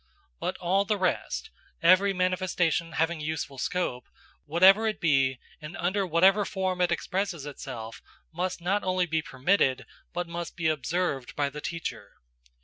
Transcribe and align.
But 0.39 0.57
all 0.57 0.83
the 0.83 0.97
rest,–every 0.97 2.11
manifestation 2.11 2.93
having 2.93 3.21
a 3.21 3.23
useful 3.23 3.59
scope,–whatever 3.59 4.87
it 4.87 4.99
be, 4.99 5.37
and 5.61 5.77
under 5.77 6.07
whatever 6.07 6.43
form 6.43 6.81
it 6.81 6.91
expresses 6.91 7.45
itself, 7.45 8.01
must 8.33 8.61
not 8.61 8.83
only 8.83 9.05
be 9.05 9.21
permitted, 9.21 9.85
but 10.11 10.27
must 10.27 10.55
be 10.55 10.67
observed 10.69 11.35
by 11.35 11.49
the 11.51 11.61
teacher. 11.61 12.13